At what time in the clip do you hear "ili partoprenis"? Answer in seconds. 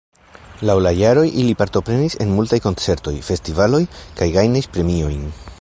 1.41-2.17